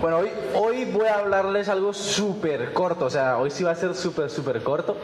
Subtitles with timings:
[0.00, 3.74] Bueno, hoy, hoy voy a hablarles algo súper corto, o sea, hoy sí va a
[3.74, 4.96] ser súper, súper corto.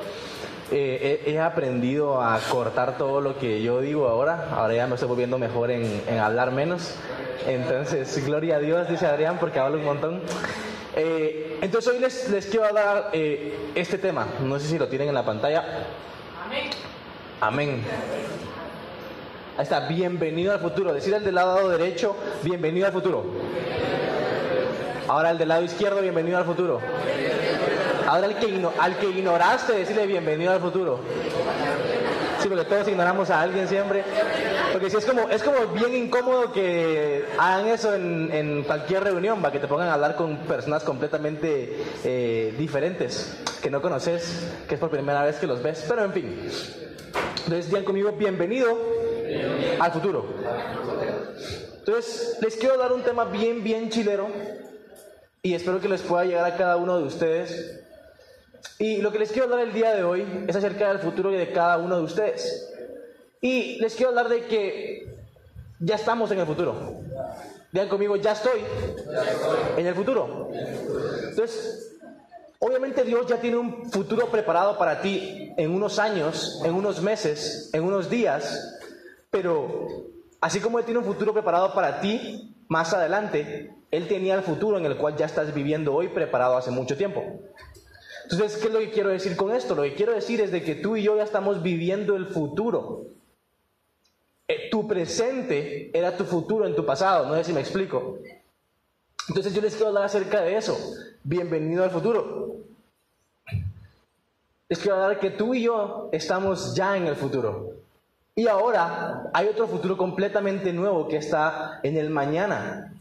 [0.70, 5.08] Eh, he, aprendido a cortar todo lo que yo digo ahora, ahora ya me estoy
[5.08, 6.94] volviendo mejor en, hablar menos.
[7.46, 10.20] Entonces, gloria a Dios, dice Adrián, porque hablo un montón.
[10.95, 15.08] Eh, entonces hoy les, les quiero hablar eh, este tema, no sé si lo tienen
[15.08, 15.64] en la pantalla.
[16.46, 16.70] Amén.
[17.40, 17.82] Amén.
[19.56, 20.92] Ahí está, bienvenido al futuro.
[20.92, 23.24] Decir al del lado derecho, bienvenido al futuro.
[25.07, 26.81] Ahora el del lado izquierdo, bienvenido al futuro.
[28.07, 31.00] Ahora el que al que ignoraste, decirle bienvenido al futuro.
[32.41, 34.03] Sí, porque todos ignoramos a alguien siempre.
[34.73, 39.53] Porque es como, es como bien incómodo que hagan eso en, en cualquier reunión, para
[39.53, 44.81] que te pongan a hablar con personas completamente eh, diferentes, que no conoces, que es
[44.81, 45.84] por primera vez que los ves.
[45.87, 46.48] Pero en fin.
[47.45, 48.77] Entonces digan conmigo, bienvenido
[49.79, 50.27] al futuro.
[51.79, 54.29] Entonces, les quiero dar un tema bien, bien chilero
[55.45, 57.78] y espero que les pueda llegar a cada uno de ustedes.
[58.78, 61.53] Y lo que les quiero hablar el día de hoy es acerca del futuro de
[61.53, 62.73] cada uno de ustedes.
[63.42, 65.15] Y les quiero hablar de que
[65.81, 67.03] ya estamos en el futuro.
[67.70, 68.62] Digan conmigo, ya estoy
[69.77, 70.48] en el futuro.
[71.28, 71.95] Entonces,
[72.59, 77.69] obviamente Dios ya tiene un futuro preparado para ti en unos años, en unos meses,
[77.75, 78.81] en unos días,
[79.28, 79.89] pero
[80.41, 84.79] así como Él tiene un futuro preparado para ti más adelante, Él tenía el futuro
[84.79, 87.41] en el cual ya estás viviendo hoy preparado hace mucho tiempo.
[88.25, 89.75] Entonces, ¿qué es lo que quiero decir con esto?
[89.75, 93.06] Lo que quiero decir es de que tú y yo ya estamos viviendo el futuro.
[94.48, 98.19] Eh, tu presente era tu futuro en tu pasado, no sé si me explico.
[99.28, 100.77] Entonces yo les quiero hablar acerca de eso.
[101.23, 102.56] Bienvenido al futuro.
[104.69, 107.84] Les quiero hablar que tú y yo estamos ya en el futuro.
[108.37, 112.93] Y ahora hay otro futuro completamente nuevo que está en el mañana.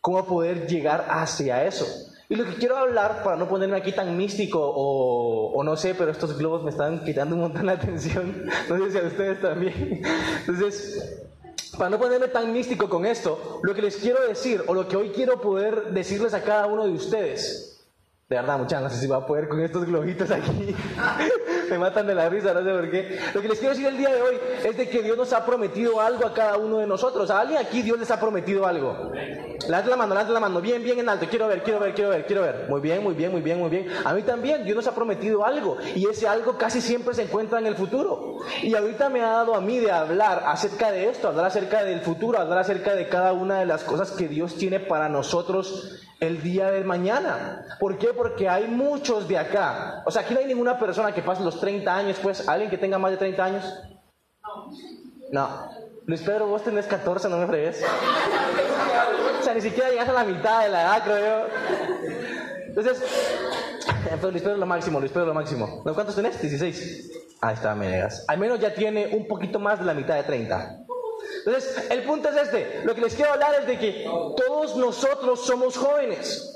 [0.00, 1.86] ¿Cómo poder llegar hacia eso?
[2.28, 6.10] Y lo que quiero hablar, para no ponerme aquí tan místico o, no sé, pero
[6.10, 10.02] estos globos me están quitando un montón la atención, no sé si a ustedes también.
[10.40, 11.20] Entonces,
[11.78, 14.96] para no ponerme tan místico con esto, lo que les quiero decir, o lo que
[14.96, 17.80] hoy quiero poder decirles a cada uno de ustedes,
[18.28, 20.74] de verdad, muchachos, no sé si va a poder con estos globitos aquí.
[21.70, 23.18] Me matan de la risa, no sé por qué.
[23.34, 25.44] Lo que les quiero decir el día de hoy es de que Dios nos ha
[25.44, 27.30] prometido algo a cada uno de nosotros.
[27.30, 29.12] ¿A alguien aquí Dios les ha prometido algo?
[29.68, 30.60] Levante la mano, levante la mano.
[30.60, 31.26] Bien, bien en alto.
[31.28, 32.66] Quiero ver, quiero ver, quiero ver, quiero ver.
[32.68, 33.88] Muy bien, muy bien, muy bien, muy bien.
[34.04, 35.76] A mí también Dios nos ha prometido algo.
[35.94, 38.38] Y ese algo casi siempre se encuentra en el futuro.
[38.62, 42.00] Y ahorita me ha dado a mí de hablar acerca de esto, hablar acerca del
[42.00, 46.42] futuro, hablar acerca de cada una de las cosas que Dios tiene para nosotros el
[46.42, 47.64] día de mañana.
[47.78, 48.08] ¿Por qué?
[48.08, 50.02] Porque hay muchos de acá.
[50.06, 52.78] O sea, aquí no hay ninguna persona que pase los 30 años, pues, ¿alguien que
[52.78, 53.80] tenga más de 30 años?
[55.32, 55.70] No.
[56.06, 57.82] Luis Pedro, vos tenés 14, no me fregues.
[59.40, 61.46] O sea, ni siquiera llegas a la mitad de la edad, creo yo.
[62.68, 63.02] Entonces,
[64.04, 65.82] pero Luis Pedro es lo máximo, Luis Pedro es lo máximo.
[65.84, 66.40] ¿No, ¿Cuántos tenés?
[66.40, 67.10] 16.
[67.40, 68.24] Ahí está, me negas.
[68.28, 70.83] Al menos ya tiene un poquito más de la mitad de 30.
[71.46, 72.82] Entonces, el punto es este.
[72.84, 74.04] Lo que les quiero hablar es de que
[74.36, 76.54] todos nosotros somos jóvenes.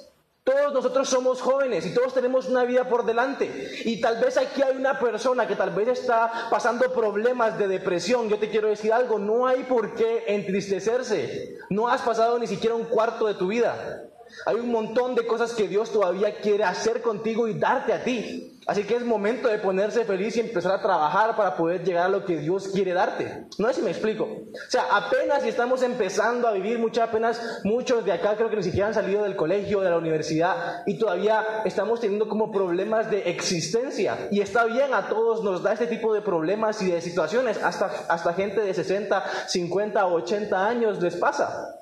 [0.48, 3.82] Todos nosotros somos jóvenes y todos tenemos una vida por delante.
[3.84, 8.30] Y tal vez aquí hay una persona que tal vez está pasando problemas de depresión.
[8.30, 11.58] Yo te quiero decir algo, no hay por qué entristecerse.
[11.68, 14.08] No has pasado ni siquiera un cuarto de tu vida.
[14.46, 18.57] Hay un montón de cosas que Dios todavía quiere hacer contigo y darte a ti.
[18.68, 22.08] Así que es momento de ponerse feliz y empezar a trabajar para poder llegar a
[22.10, 23.46] lo que Dios quiere darte.
[23.56, 24.24] No sé si me explico.
[24.24, 28.56] O sea, apenas si estamos empezando a vivir, muchas apenas muchos de acá creo que
[28.56, 33.10] ni siquiera han salido del colegio, de la universidad y todavía estamos teniendo como problemas
[33.10, 34.28] de existencia.
[34.30, 37.56] Y está bien, a todos nos da este tipo de problemas y de situaciones.
[37.62, 41.74] Hasta, hasta gente de 60, 50, 80 años les pasa.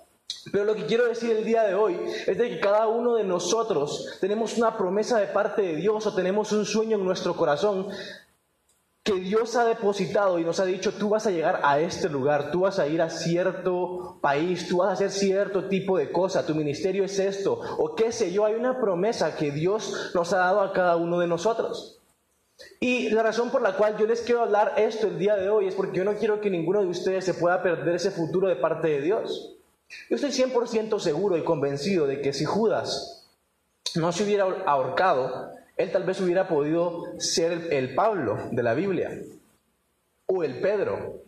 [0.53, 3.25] Pero lo que quiero decir el día de hoy es de que cada uno de
[3.25, 7.89] nosotros tenemos una promesa de parte de Dios o tenemos un sueño en nuestro corazón
[9.07, 12.51] que Dios ha depositado y nos ha dicho, tú vas a llegar a este lugar,
[12.51, 16.45] tú vas a ir a cierto país, tú vas a hacer cierto tipo de cosa,
[16.45, 20.39] tu ministerio es esto, o qué sé yo, hay una promesa que Dios nos ha
[20.39, 22.01] dado a cada uno de nosotros.
[22.81, 25.69] Y la razón por la cual yo les quiero hablar esto el día de hoy
[25.69, 28.57] es porque yo no quiero que ninguno de ustedes se pueda perder ese futuro de
[28.57, 29.56] parte de Dios.
[30.11, 33.29] Yo estoy 100% seguro y convencido de que si Judas
[33.95, 38.75] no se hubiera ahorcado, él tal vez hubiera podido ser el, el Pablo de la
[38.75, 39.11] Biblia
[40.27, 41.23] o el Pedro.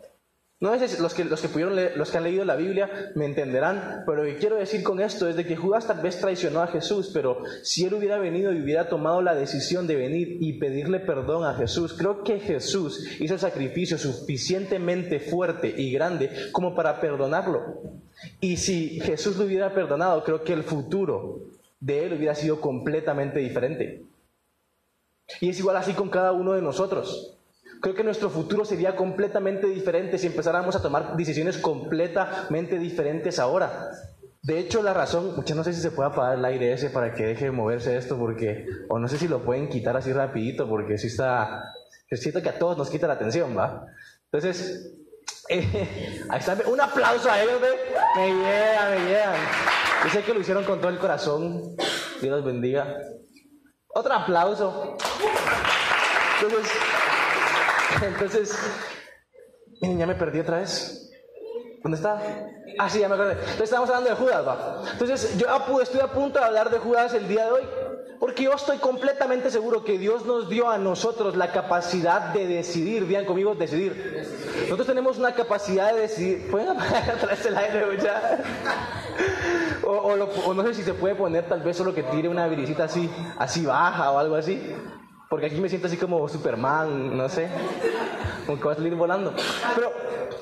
[0.60, 4.02] No sé los que, los, que pudieron los que han leído la Biblia me entenderán,
[4.04, 6.66] pero lo que quiero decir con esto es de que Judas tal vez traicionó a
[6.66, 10.98] Jesús, pero si él hubiera venido y hubiera tomado la decisión de venir y pedirle
[10.98, 17.00] perdón a Jesús, creo que Jesús hizo el sacrificio suficientemente fuerte y grande como para
[17.00, 17.80] perdonarlo.
[18.40, 21.38] Y si Jesús lo hubiera perdonado, creo que el futuro
[21.78, 24.02] de él hubiera sido completamente diferente.
[25.40, 27.37] Y es igual así con cada uno de nosotros.
[27.80, 33.90] Creo que nuestro futuro sería completamente diferente si empezáramos a tomar decisiones completamente diferentes ahora.
[34.42, 37.12] De hecho, la razón, muchas no sé si se puede apagar el aire ese para
[37.12, 40.68] que deje de moverse esto, porque, o no sé si lo pueden quitar así rapidito,
[40.68, 41.64] porque si está,
[42.10, 43.84] siento que a todos nos quita la atención, ¿va?
[44.24, 44.94] Entonces,
[45.48, 47.68] eh, ahí un aplauso a ellos, ¿ve?
[48.16, 49.36] Me llegan, me llegan.
[50.04, 51.76] Yo sé que lo hicieron con todo el corazón,
[52.20, 52.96] Dios los bendiga.
[53.88, 54.96] Otro aplauso.
[56.40, 56.72] Entonces,
[58.02, 58.56] entonces,
[59.80, 61.10] miren, ya me perdí otra vez.
[61.82, 62.20] ¿Dónde está?
[62.78, 63.32] Ah, sí, ya me acordé.
[63.32, 64.82] Entonces estamos hablando de Judas, va.
[64.92, 67.62] Entonces, yo estoy a punto de hablar de Judas el día de hoy.
[68.18, 73.06] Porque yo estoy completamente seguro que Dios nos dio a nosotros la capacidad de decidir.
[73.06, 74.26] Vean conmigo, decidir.
[74.62, 76.50] Nosotros tenemos una capacidad de decidir.
[76.50, 78.38] ¿Pueden apagar atrás el aire ya?
[79.84, 82.84] O, o, no sé si se puede poner tal vez solo que tire una brisita
[82.84, 83.08] así,
[83.38, 84.60] así baja o algo así.
[85.28, 87.48] Porque aquí me siento así como Superman, no sé.
[88.46, 89.34] Como que va a salir volando.
[89.74, 89.92] Pero,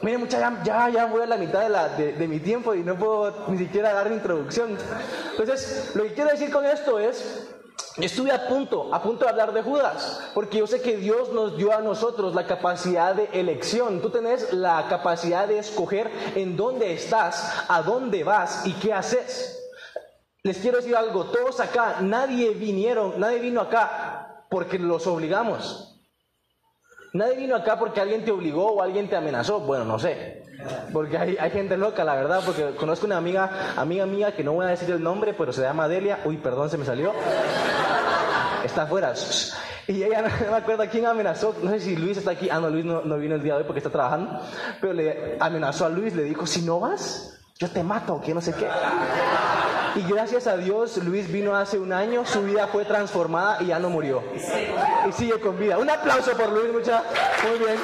[0.02, 2.96] miren, mucha, ya, ya, voy a la mitad de, la, de, mi tiempo y no
[2.96, 4.78] puedo ni siquiera dar mi introducción.
[5.32, 7.48] Entonces, lo que quiero decir con esto es,
[7.96, 11.56] estuve a punto, a punto de hablar de Judas, porque yo sé que Dios nos
[11.56, 14.00] dio a nosotros la capacidad de elección.
[14.00, 19.52] Tú tenés la capacidad de escoger en dónde estás, a dónde vas y qué haces.
[20.44, 25.92] Les quiero decir algo, todos acá, nadie vinieron, nadie vino acá porque los obligamos.
[27.12, 29.60] Nadie vino acá porque alguien te obligó o alguien te amenazó.
[29.60, 30.42] Bueno, no sé.
[30.92, 32.42] Porque hay, hay, gente loca, la verdad.
[32.44, 35.62] Porque conozco una amiga, amiga mía que no voy a decir el nombre, pero se
[35.62, 36.20] llama Delia.
[36.24, 37.12] Uy, perdón, se me salió.
[38.64, 39.14] Está afuera.
[39.88, 41.54] Y ella no me acuerdo quién amenazó.
[41.62, 42.50] No sé si Luis está aquí.
[42.50, 44.40] Ah, no, Luis no, no vino el día de hoy porque está trabajando.
[44.80, 48.40] Pero le amenazó a Luis, le dijo: Si no vas, yo te mato, que no
[48.40, 48.68] sé qué.
[49.94, 53.78] Y gracias a Dios, Luis vino hace un año, su vida fue transformada y ya
[53.78, 54.22] no murió.
[55.08, 55.78] Y sigue con vida.
[55.78, 57.02] Un aplauso por Luis, mucha.
[57.48, 57.76] Muy bien.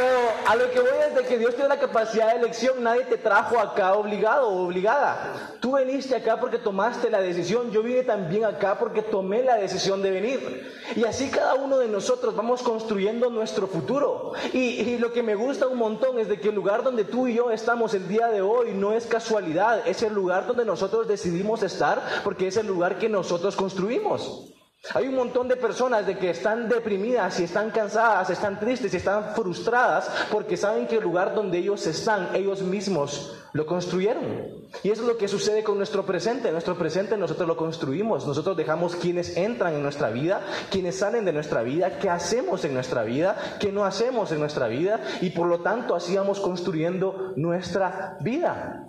[0.00, 3.04] Pero a lo que voy es de que Dios tiene la capacidad de elección, nadie
[3.04, 5.52] te trajo acá obligado o obligada.
[5.60, 10.00] Tú viniste acá porque tomaste la decisión, yo vine también acá porque tomé la decisión
[10.00, 10.72] de venir.
[10.96, 14.32] Y así cada uno de nosotros vamos construyendo nuestro futuro.
[14.54, 17.28] Y, y lo que me gusta un montón es de que el lugar donde tú
[17.28, 21.08] y yo estamos el día de hoy no es casualidad, es el lugar donde nosotros
[21.08, 24.49] decidimos estar porque es el lugar que nosotros construimos.
[24.94, 28.96] Hay un montón de personas de que están deprimidas y están cansadas, están tristes y
[28.96, 34.66] están frustradas porque saben que el lugar donde ellos están, ellos mismos lo construyeron.
[34.82, 36.50] Y es lo que sucede con nuestro presente.
[36.50, 38.26] Nuestro presente nosotros lo construimos.
[38.26, 40.40] Nosotros dejamos quienes entran en nuestra vida,
[40.70, 44.66] quienes salen de nuestra vida, qué hacemos en nuestra vida, qué no hacemos en nuestra
[44.68, 45.00] vida.
[45.20, 48.88] Y por lo tanto así vamos construyendo nuestra vida.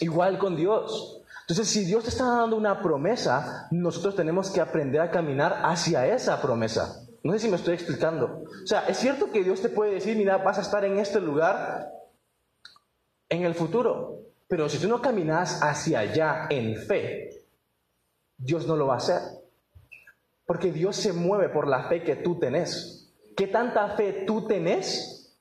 [0.00, 1.22] Igual con Dios.
[1.48, 6.04] Entonces, si Dios te está dando una promesa, nosotros tenemos que aprender a caminar hacia
[6.08, 7.06] esa promesa.
[7.22, 8.42] No sé si me estoy explicando.
[8.64, 11.20] O sea, es cierto que Dios te puede decir, mira, vas a estar en este
[11.20, 11.88] lugar
[13.28, 14.22] en el futuro.
[14.48, 17.46] Pero si tú no caminas hacia allá en fe,
[18.36, 19.20] Dios no lo va a hacer.
[20.46, 23.12] Porque Dios se mueve por la fe que tú tenés.
[23.36, 25.36] ¿Qué tanta fe tú tenés?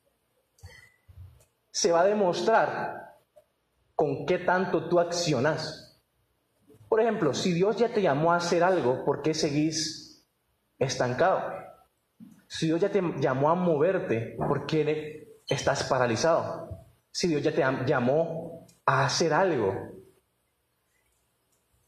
[1.72, 3.16] Se va a demostrar
[3.96, 5.85] con qué tanto tú accionas.
[6.96, 10.26] Por ejemplo, si Dios ya te llamó a hacer algo, ¿por qué seguís
[10.80, 11.42] estancado?
[12.48, 16.70] Si Dios ya te llamó a moverte, ¿por qué estás paralizado?
[17.12, 19.74] Si Dios ya te llamó a hacer algo,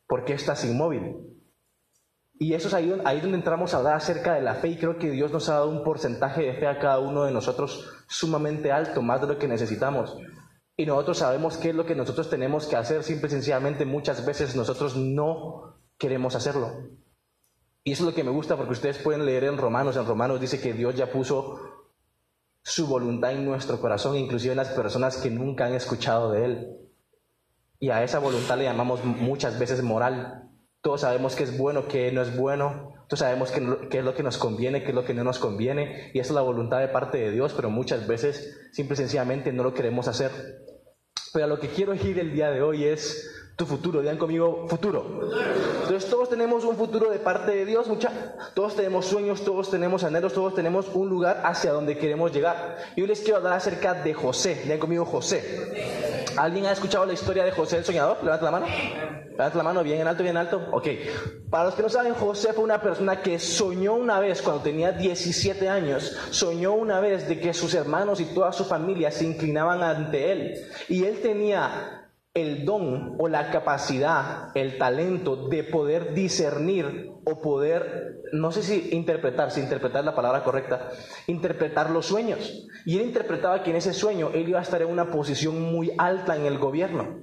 [0.08, 1.16] ¿por qué estás inmóvil?
[2.34, 4.98] Y eso es ahí, ahí donde entramos a hablar acerca de la fe y creo
[4.98, 8.74] que Dios nos ha dado un porcentaje de fe a cada uno de nosotros sumamente
[8.74, 10.18] alto, más de lo que necesitamos.
[10.78, 14.24] Y nosotros sabemos qué es lo que nosotros tenemos que hacer, simple y sencillamente muchas
[14.26, 16.72] veces nosotros no queremos hacerlo.
[17.84, 20.40] Y eso es lo que me gusta porque ustedes pueden leer en Romanos, en Romanos
[20.40, 21.60] dice que Dios ya puso
[22.62, 26.78] su voluntad en nuestro corazón, inclusive en las personas que nunca han escuchado de Él.
[27.80, 30.50] Y a esa voluntad le llamamos muchas veces moral.
[30.82, 32.94] Todos sabemos qué es bueno, qué no es bueno.
[33.08, 36.12] Todos sabemos qué, es lo que nos conviene, qué es lo que no nos conviene.
[36.14, 39.54] Y esa es la voluntad de parte de Dios, pero muchas veces simple y sencillamente
[39.54, 40.67] no lo queremos hacer.
[41.38, 44.02] Pero a lo que quiero ir el día de hoy es tu futuro.
[44.02, 45.30] Digan conmigo, futuro.
[45.84, 48.10] Entonces todos tenemos un futuro de parte de Dios, mucha.
[48.56, 52.80] Todos tenemos sueños, todos tenemos anhelos, todos tenemos un lugar hacia donde queremos llegar.
[52.96, 54.62] Y hoy les quiero hablar acerca de José.
[54.64, 56.07] Digan conmigo, José.
[56.38, 58.18] ¿Alguien ha escuchado la historia de José el soñador?
[58.24, 58.68] Levanta la mano.
[59.32, 60.68] Levanta la mano, bien en alto, bien en alto.
[60.72, 60.88] Ok.
[61.50, 64.92] Para los que no saben, José fue una persona que soñó una vez, cuando tenía
[64.92, 69.82] 17 años, soñó una vez de que sus hermanos y toda su familia se inclinaban
[69.82, 70.54] ante él.
[70.88, 71.97] Y él tenía
[72.38, 78.90] el don o la capacidad, el talento de poder discernir o poder, no sé si
[78.92, 80.92] interpretar, si interpretar la palabra correcta,
[81.26, 82.68] interpretar los sueños.
[82.86, 85.92] Y él interpretaba que en ese sueño él iba a estar en una posición muy
[85.98, 87.22] alta en el gobierno.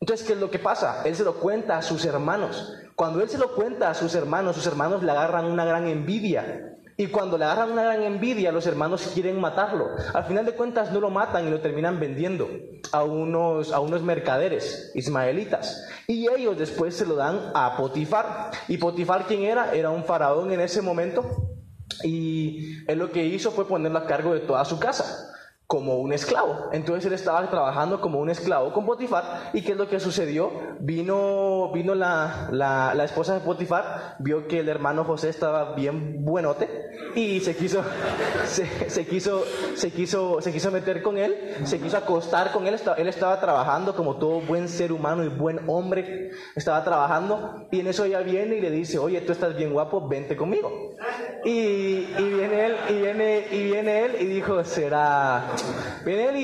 [0.00, 1.02] Entonces, ¿qué es lo que pasa?
[1.04, 2.72] Él se lo cuenta a sus hermanos.
[2.94, 6.77] Cuando él se lo cuenta a sus hermanos, sus hermanos le agarran una gran envidia.
[7.00, 9.90] Y cuando le agarran una gran envidia, los hermanos quieren matarlo.
[10.12, 12.50] Al final de cuentas no lo matan y lo terminan vendiendo
[12.90, 15.86] a unos, a unos mercaderes ismaelitas.
[16.08, 18.50] Y ellos después se lo dan a Potifar.
[18.66, 19.72] ¿Y Potifar quién era?
[19.72, 21.24] Era un faraón en ese momento.
[22.02, 25.37] Y él lo que hizo fue ponerlo a cargo de toda su casa
[25.68, 26.70] como un esclavo.
[26.72, 29.50] Entonces él estaba trabajando como un esclavo con Potifar.
[29.52, 30.50] ¿Y qué es lo que sucedió?
[30.80, 36.24] Vino, vino la, la, la, esposa de Potifar, vio que el hermano José estaba bien
[36.24, 37.84] buenote y se quiso,
[38.46, 39.44] se, se, quiso,
[39.74, 42.80] se, quiso, se quiso meter con él, se quiso acostar con él.
[42.96, 46.30] Él estaba trabajando como todo buen ser humano y buen hombre.
[46.56, 50.08] Estaba trabajando y en eso ella viene y le dice, oye, tú estás bien guapo,
[50.08, 50.70] vente conmigo.
[51.44, 55.46] Y, viene él, y viene, y viene él y dijo, será
[56.04, 56.36] Viene él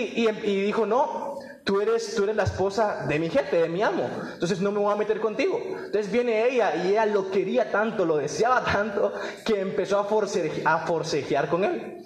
[0.45, 4.09] y, dijo, no, tú eres, tú eres la esposa de mi jefe, de mi amo,
[4.35, 5.61] entonces no me voy a meter contigo.
[5.85, 9.13] Entonces viene ella y ella lo quería tanto, lo deseaba tanto,
[9.45, 10.03] que empezó a,
[10.65, 12.03] a forcejear con él.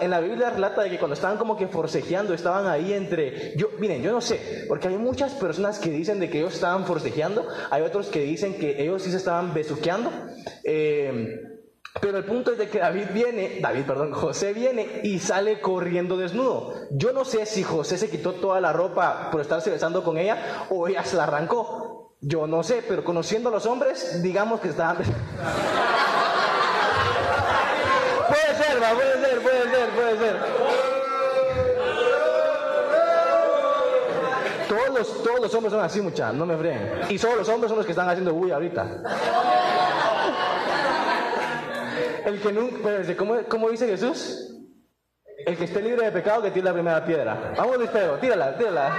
[0.00, 3.70] En la Biblia relata de que cuando estaban como que forcejeando, estaban ahí entre, yo,
[3.78, 7.46] miren, yo no sé, porque hay muchas personas que dicen de que ellos estaban forcejeando,
[7.70, 10.10] hay otros que dicen que ellos sí se estaban besuqueando.
[10.62, 11.51] Eh,
[12.00, 16.16] pero el punto es de que David viene, David, perdón, José viene y sale corriendo
[16.16, 16.72] desnudo.
[16.90, 20.66] Yo no sé si José se quitó toda la ropa por estarse besando con ella
[20.70, 22.14] o ella se la arrancó.
[22.20, 24.96] Yo no sé, pero conociendo a los hombres, digamos que estaban...
[25.02, 25.12] puede
[28.56, 30.36] ser, puede ser, puede ser, puede ser.
[34.68, 37.02] Todos los, todos los hombres son así, muchachos, no me freen.
[37.10, 39.02] Y solo los hombres son los que están haciendo bulla ahorita.
[42.24, 44.48] El que nunca, ¿cómo, ¿cómo, dice Jesús?
[45.44, 47.52] El que esté libre de pecado que tire la primera piedra.
[47.56, 48.92] Vamos, Luis Pedro, tírala, tírala.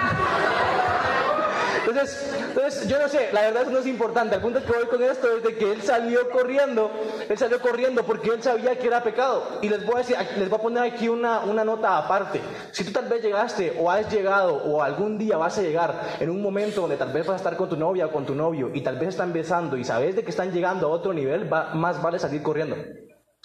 [1.86, 4.36] Entonces, entonces, yo no sé, la verdad eso no es importante.
[4.36, 6.90] El punto que voy con esto es de que él salió corriendo,
[7.28, 9.60] él salió corriendo porque él sabía que era pecado.
[9.62, 12.40] Y les voy a decir, les voy a poner aquí una, una nota aparte.
[12.72, 16.30] Si tú tal vez llegaste o has llegado o algún día vas a llegar en
[16.30, 18.72] un momento donde tal vez vas a estar con tu novia o con tu novio
[18.74, 22.02] y tal vez están besando y sabes de que están llegando a otro nivel, más
[22.02, 22.78] vale salir corriendo.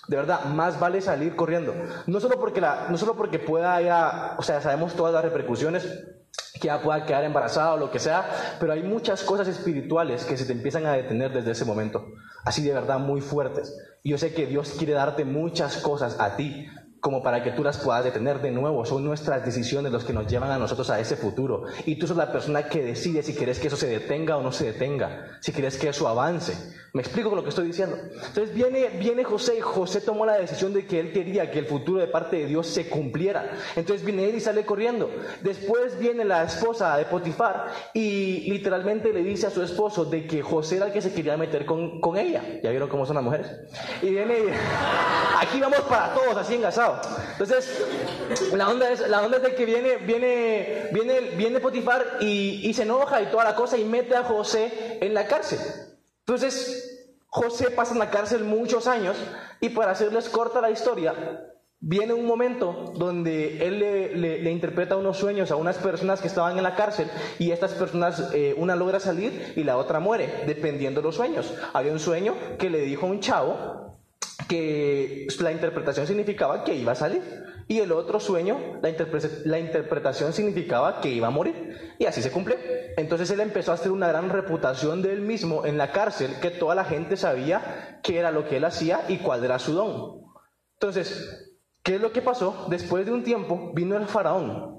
[0.07, 1.75] De verdad, más vale salir corriendo.
[2.07, 5.87] No solo porque, la, no solo porque pueda ya, o sea, sabemos todas las repercusiones,
[6.61, 10.37] que ya pueda quedar embarazada o lo que sea, pero hay muchas cosas espirituales que
[10.37, 12.13] se te empiezan a detener desde ese momento,
[12.45, 13.77] así de verdad muy fuertes.
[14.03, 16.67] Y yo sé que Dios quiere darte muchas cosas a ti,
[17.01, 18.85] como para que tú las puedas detener de nuevo.
[18.85, 21.65] Son nuestras decisiones los que nos llevan a nosotros a ese futuro.
[21.87, 24.53] Y tú sos la persona que decide si quieres que eso se detenga o no
[24.53, 26.55] se detenga, si quieres que eso avance.
[26.93, 27.97] Me explico con lo que estoy diciendo.
[28.13, 31.67] Entonces viene, viene José y José tomó la decisión de que él quería que el
[31.67, 33.53] futuro de parte de Dios se cumpliera.
[33.77, 35.11] Entonces viene él y sale corriendo.
[35.43, 40.43] Después viene la esposa de Potifar y literalmente le dice a su esposo de que
[40.43, 42.43] José era el que se quería meter con, con ella.
[42.63, 43.49] ¿Ya vieron cómo son las mujeres?
[44.03, 44.35] Y viene,
[45.41, 46.88] aquí vamos para todos, así engasados.
[47.33, 52.73] Entonces, la onda es, la onda es de que viene, viene, viene, viene Potifar y,
[52.75, 55.59] se enoja y toda la cosa y mete a José en la cárcel.
[56.21, 59.17] Entonces, José pasa en la cárcel muchos años
[59.61, 61.15] y para hacerles corta la historia,
[61.81, 66.63] viene un momento donde él le, interpreta unos sueños a unas personas que estaban en
[66.63, 71.07] la cárcel y estas personas, eh, una logra salir y la otra muere, dependiendo de
[71.07, 71.55] los sueños.
[71.73, 73.88] Había un sueño que le dijo un chavo
[74.49, 77.23] que la interpretación significaba que iba a salir.
[77.69, 78.91] Y el otro sueño, la,
[79.45, 81.95] la, interpretación significaba que iba a morir.
[81.99, 82.57] Y así se cumple.
[82.97, 86.51] Entonces él empezó a hacer una gran reputación de él mismo en la cárcel, que
[86.51, 90.23] toda la gente sabía qué era lo que él hacía y cuál era su don.
[90.75, 92.67] Entonces, ¿qué es lo que pasó?
[92.71, 94.78] Después de un tiempo vino el faraón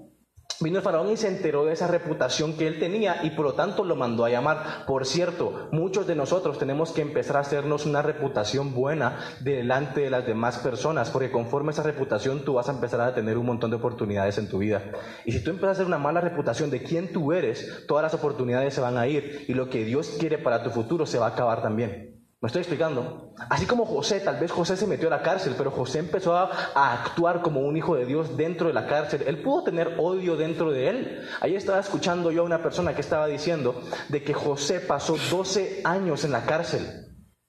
[0.61, 3.53] Vino el faraón y se enteró de esa reputación que él tenía y por lo
[3.53, 4.85] tanto lo mandó a llamar.
[4.85, 10.09] Por cierto, muchos de nosotros tenemos que empezar a hacernos una reputación buena delante de
[10.09, 13.69] las demás personas, porque conforme esa reputación tú vas a empezar a tener un montón
[13.69, 14.83] de oportunidades en tu vida.
[15.23, 18.13] Y si tú empiezas a hacer una mala reputación de quién tú eres, todas las
[18.13, 21.27] oportunidades se van a ir y lo que Dios quiere para tu futuro se va
[21.27, 22.18] a acabar también.
[22.41, 23.33] ¿Me estoy explicando?
[23.49, 26.49] Así como José, tal vez José se metió a la cárcel, pero José empezó a,
[26.73, 29.25] actuar como un hijo de Dios dentro de la cárcel.
[29.27, 31.21] Él pudo tener odio dentro de él.
[31.41, 35.81] Ahí estaba escuchando yo a una persona que estaba diciendo de que José pasó 12
[35.83, 36.87] años en la cárcel.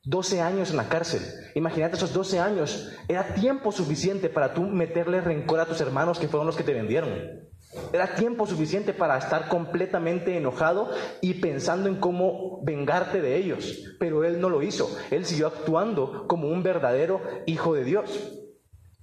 [0.03, 1.23] 12 años en la cárcel.
[1.55, 2.91] Imagínate esos 12 años.
[3.07, 6.75] Era tiempo suficiente para tú meterle rencor a tus hermanos que fueron los que te
[6.75, 7.50] vendieron.
[7.93, 13.85] Era tiempo suficiente para estar completamente enojado y pensando en cómo vengarte de ellos.
[13.99, 14.91] Pero él no lo hizo.
[15.11, 18.33] Él siguió actuando como un verdadero hijo de Dios.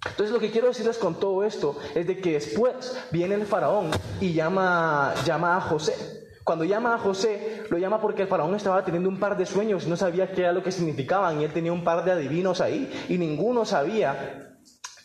[0.05, 3.89] Entonces lo que quiero decirles con todo esto es de que después viene el faraón
[4.19, 5.93] y llama, llama a José.
[6.43, 9.85] Cuando llama a José, lo llama porque el faraón estaba teniendo un par de sueños
[9.85, 12.61] y no sabía qué era lo que significaban y él tenía un par de adivinos
[12.61, 14.56] ahí y ninguno sabía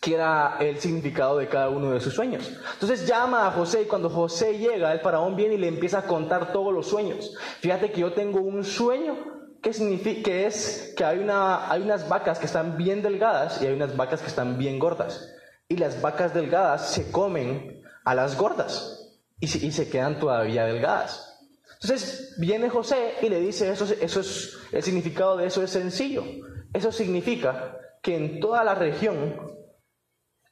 [0.02, 2.50] que era el significado de cada uno de sus sueños.
[2.73, 6.06] Entonces llama a José y cuando José llega, el faraón viene y le empieza a
[6.09, 7.37] contar todos los sueños.
[7.61, 9.16] Fíjate que yo tengo un sueño
[9.62, 13.68] que significa que es que hay, una, hay unas vacas que están bien delgadas y
[13.68, 15.32] hay unas vacas que están bien gordas.
[15.68, 20.64] Y las vacas delgadas se comen a las gordas y se, y se quedan todavía
[20.64, 21.38] delgadas.
[21.80, 26.25] Entonces viene José y le dice, eso, eso es, el significado de eso es sencillo.
[26.73, 29.62] Eso significa que en toda la región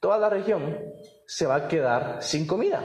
[0.00, 0.78] toda la región
[1.26, 2.82] se va a quedar sin comida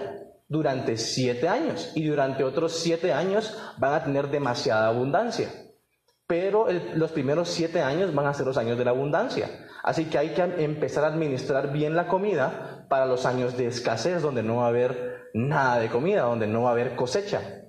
[0.47, 5.49] durante siete años y durante otros siete años van a tener demasiada abundancia.
[6.27, 9.49] Pero los primeros siete años van a ser los años de la abundancia.
[9.83, 14.21] Así que hay que empezar a administrar bien la comida para los años de escasez,
[14.21, 17.64] donde no va a haber nada de comida, donde no va a haber cosecha.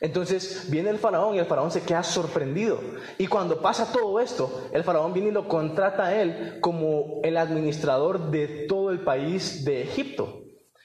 [0.00, 2.80] Entonces viene el faraón y el faraón se queda sorprendido.
[3.18, 7.36] Y cuando pasa todo esto, el faraón viene y lo contrata a él como el
[7.36, 10.42] administrador de todo el país de Egipto.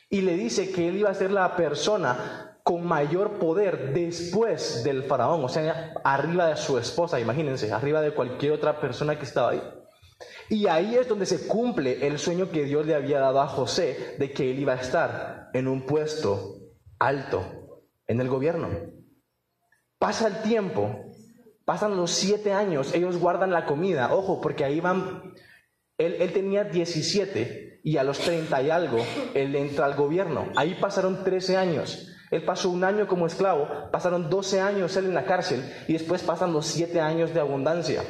[0.10, 5.04] Y le dice que él iba a ser la persona con mayor poder después del
[5.04, 9.52] faraón, o sea, arriba de su esposa, imagínense, arriba de cualquier otra persona que estaba
[9.52, 9.62] ahí.
[10.50, 14.16] Y ahí es donde se cumple el sueño que Dios le había dado a José
[14.18, 16.58] de que él iba a estar en un puesto
[16.98, 17.44] alto
[18.08, 18.68] en el gobierno.
[20.00, 21.12] Pasa el tiempo,
[21.66, 25.34] pasan los siete años, ellos guardan la comida, ojo, porque ahí van,
[25.98, 28.98] él, tenía 17 y a los 30 y algo,
[29.34, 30.48] él entra al gobierno.
[30.56, 32.08] Ahí pasaron 13 años.
[32.32, 36.24] Él pasó un año como esclavo, pasaron 12 años él en la cárcel y después
[36.24, 38.02] pasan los siete años de abundancia.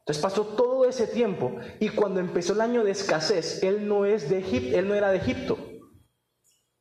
[0.00, 4.28] Entonces pasó todo ese tiempo y cuando empezó el año de escasez, él no es
[4.28, 5.56] de Egipto, él no era de Egipto.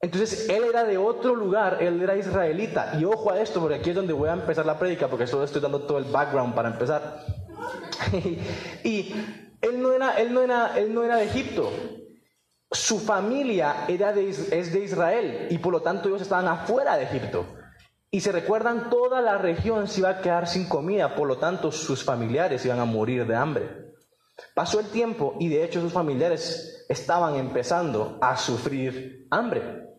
[0.02, 2.98] Entonces él era de otro lugar, él era israelita.
[3.00, 5.44] Y ojo a esto, porque aquí es donde voy a empezar la prédica, porque solo
[5.44, 7.24] estoy dando todo el background para empezar.
[8.84, 9.14] y
[9.62, 11.72] él no, era, él, no era, él no era de Egipto.
[12.72, 17.04] Su familia era de, es de Israel y por lo tanto ellos estaban afuera de
[17.04, 17.46] Egipto.
[18.10, 21.72] Y se recuerdan, toda la región se iba a quedar sin comida, por lo tanto
[21.72, 23.70] sus familiares iban a morir de hambre.
[24.56, 29.91] Pasó el tiempo y de hecho sus familiares estaban empezando a sufrir hambre.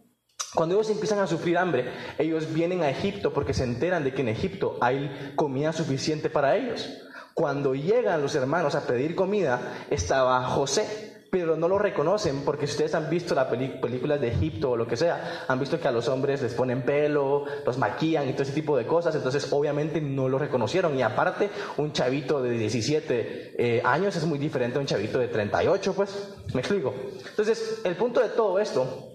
[0.55, 4.21] Cuando ellos empiezan a sufrir hambre, ellos vienen a Egipto porque se enteran de que
[4.21, 6.91] en Egipto hay comida suficiente para ellos.
[7.33, 12.73] Cuando llegan los hermanos a pedir comida, estaba José, pero no lo reconocen porque si
[12.73, 15.91] ustedes han visto las películas de Egipto o lo que sea, han visto que a
[15.91, 20.03] los hombres les ponen pelo, los maquillan y todo ese tipo de cosas, entonces obviamente
[20.03, 20.99] no lo reconocieron.
[20.99, 25.29] Y aparte, un chavito de 17 eh, años es muy diferente a un chavito de
[25.29, 26.93] 38, pues, me explico.
[27.31, 29.12] Entonces, el punto de todo esto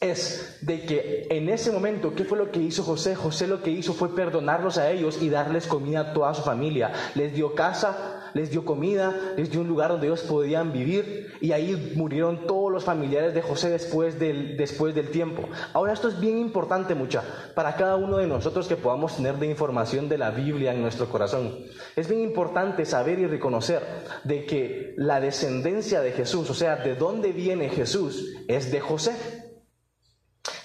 [0.00, 3.14] es de que en ese momento, ¿qué fue lo que hizo José?
[3.14, 6.92] José lo que hizo fue perdonarlos a ellos y darles comida a toda su familia.
[7.14, 11.52] Les dio casa, les dio comida, les dio un lugar donde ellos podían vivir y
[11.52, 15.48] ahí murieron todos los familiares de José después del, después del tiempo.
[15.72, 17.22] Ahora esto es bien importante, mucha,
[17.54, 21.08] para cada uno de nosotros que podamos tener de información de la Biblia en nuestro
[21.08, 21.64] corazón.
[21.96, 23.82] Es bien importante saber y reconocer
[24.24, 29.45] de que la descendencia de Jesús, o sea, de dónde viene Jesús, es de José.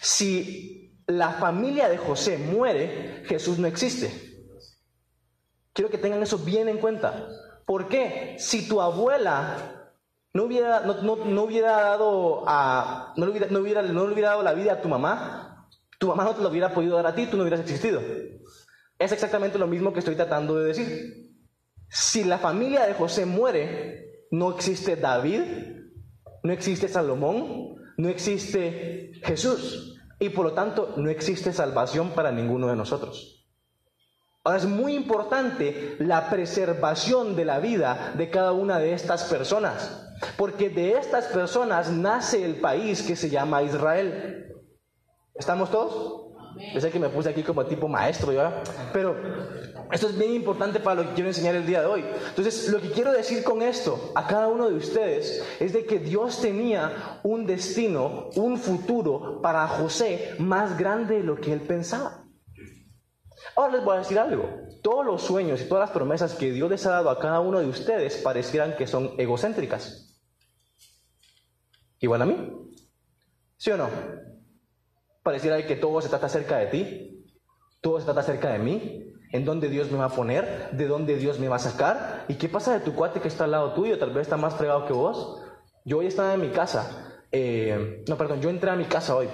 [0.02, 4.12] Si la familia de José muere, Jesús no existe.
[5.74, 7.28] Quiero que tengan eso bien en cuenta.
[7.66, 8.36] ¿Por qué?
[8.40, 9.92] Si tu abuela
[10.34, 14.74] no hubiera, no, hubiera dado a, no hubiera, no, hubiera, no hubiera dado la vida
[14.74, 17.44] a tu mamá, tu mamá no te lo hubiera podido dar a ti, tú no
[17.44, 18.02] hubieras existido.
[18.98, 21.32] Es exactamente lo mismo que estoy tratando de decir.
[21.90, 25.44] Si la familia de José muere, no existe David,
[26.42, 32.68] no existe Salomón, no existe Jesús y por lo tanto no existe salvación para ninguno
[32.68, 33.46] de nosotros.
[34.44, 40.04] Ahora es muy importante la preservación de la vida de cada una de estas personas,
[40.36, 44.52] porque de estas personas nace el país que se llama Israel.
[45.36, 46.31] ¿Estamos todos?
[46.74, 48.64] Yo sé que me puse aquí como tipo maestro, ¿ya?
[48.94, 49.16] pero
[49.92, 52.06] esto es bien importante para lo que quiero enseñar el día de hoy.
[52.30, 56.00] Entonces, lo que quiero decir con esto a cada uno de ustedes es de que
[56.00, 62.26] Dios tenía un destino, un futuro para José más grande de lo que él pensaba.
[63.56, 64.50] Ahora les voy a decir algo.
[64.82, 67.60] Todos los sueños y todas las promesas que Dios les ha dado a cada uno
[67.60, 70.20] de ustedes parecieran que son egocéntricas.
[72.00, 72.50] Igual a mí.
[73.58, 73.90] ¿Sí o no?
[75.24, 77.26] Pareciera que todo se trata cerca de ti,
[77.82, 81.16] todo se trata cerca de mí, en dónde Dios me va a poner, de dónde
[81.18, 82.26] Dios me va a sacar.
[82.28, 83.98] ¿Y qué pasa de tu cuate que está al lado tuyo?
[83.98, 85.44] Tal vez está más fregado que vos.
[85.86, 89.28] Yo hoy estaba en mi casa, eh, no, perdón, yo entré a mi casa hoy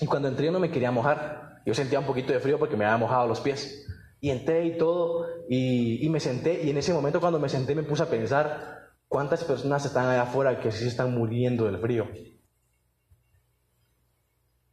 [0.00, 1.60] y cuando entré yo no me quería mojar.
[1.66, 3.86] Yo sentía un poquito de frío porque me había mojado los pies.
[4.20, 7.84] Y entré y todo, y, me senté, y en ese momento cuando me senté me
[7.84, 12.08] puse a pensar cuántas personas están allá afuera que sí están muriendo del frío.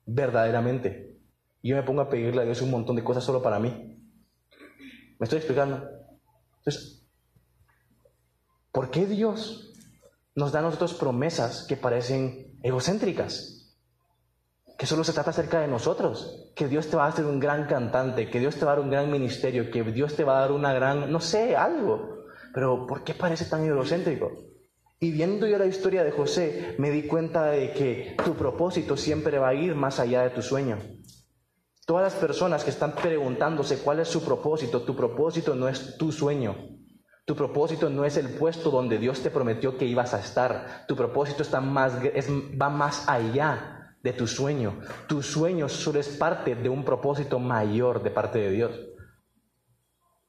[0.05, 1.19] Verdaderamente.
[1.63, 3.69] Yo me pongo a pedirle a Dios un montón de cosas solo para mí.
[5.17, 5.89] ¿Me estoy explicando?
[6.57, 7.07] Entonces,
[8.71, 9.73] ¿por qué Dios
[10.35, 13.75] nos da a nosotros promesas que parecen egocéntricas?
[14.77, 17.65] Que solo se trata acerca de nosotros, que Dios te va a hacer un gran
[17.65, 20.41] cantante, que Dios te va a dar un gran ministerio, que Dios te va a
[20.41, 22.25] dar una gran, no sé, algo.
[22.53, 24.44] Pero ¿por qué parece tan egocéntrico?
[24.99, 29.39] Y viendo yo la historia de José, me di cuenta de que tu propósito siempre
[29.39, 30.77] va a ir más allá de tu sueño.
[31.85, 36.11] Todas las personas que están preguntándose cuál es su propósito, tu propósito no es tu
[36.11, 36.55] sueño.
[37.25, 40.85] Tu propósito no es el puesto donde Dios te prometió que ibas a estar.
[40.87, 44.79] Tu propósito está más, va más allá de tu sueño.
[45.07, 48.79] Tu sueño solo es parte de un propósito mayor de parte de Dios.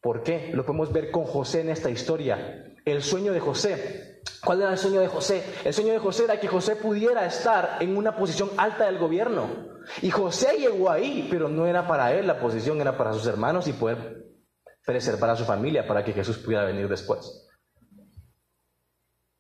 [0.01, 0.51] ¿Por qué?
[0.55, 2.75] Lo podemos ver con José en esta historia.
[2.85, 4.16] El sueño de José.
[4.45, 5.45] ¿Cuál era el sueño de José?
[5.65, 9.49] El sueño de José era que José pudiera estar en una posición alta del gobierno.
[10.03, 13.67] Y José llegó ahí, pero no era para él la posición, era para sus hermanos
[13.67, 14.25] y poder
[14.85, 17.47] preservar a su familia para que Jesús pudiera venir después.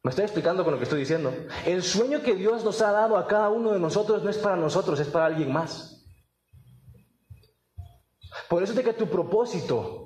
[0.02, 1.34] ¿Me estoy explicando con lo que estoy diciendo?
[1.64, 4.56] El sueño que Dios nos ha dado a cada uno de nosotros no es para
[4.56, 6.04] nosotros, es para alguien más.
[8.48, 10.05] Por eso es de que tu propósito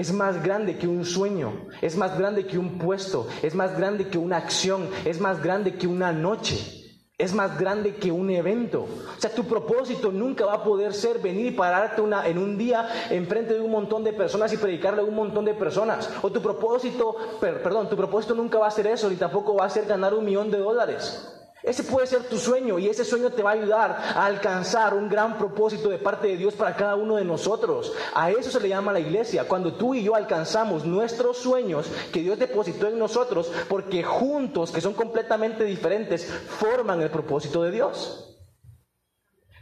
[0.00, 4.08] es más grande que un sueño, es más grande que un puesto, es más grande
[4.08, 6.78] que una acción, es más grande que una noche
[7.18, 8.84] es más grande que un evento.
[8.84, 12.88] O sea, tu propósito nunca va a poder ser venir y pararte en un día
[13.10, 16.08] enfrente de un montón de personas y predicarle a un montón de personas.
[16.22, 19.68] O tu propósito, perdón, tu propósito nunca va a ser eso, ni tampoco va a
[19.68, 21.39] ser ganar un millón de dólares.
[21.62, 25.08] Ese puede ser tu sueño y ese sueño te va a ayudar a alcanzar un
[25.08, 27.92] gran propósito de parte de Dios para cada uno de nosotros.
[28.14, 32.20] A eso se le llama la iglesia, cuando tú y yo alcanzamos nuestros sueños que
[32.20, 38.26] Dios depositó en nosotros, porque juntos, que son completamente diferentes, forman el propósito de Dios.